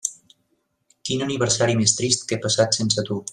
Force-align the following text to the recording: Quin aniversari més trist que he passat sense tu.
Quin 1.09 1.21
aniversari 1.25 1.77
més 1.83 1.93
trist 1.99 2.27
que 2.31 2.39
he 2.39 2.41
passat 2.47 2.81
sense 2.81 3.07
tu. 3.13 3.21